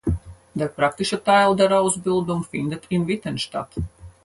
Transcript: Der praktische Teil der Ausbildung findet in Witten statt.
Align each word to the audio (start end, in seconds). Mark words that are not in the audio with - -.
Der 0.55 0.67
praktische 0.67 1.23
Teil 1.23 1.55
der 1.55 1.79
Ausbildung 1.79 2.43
findet 2.43 2.87
in 2.89 3.05
Witten 3.07 3.37
statt. 3.37 3.69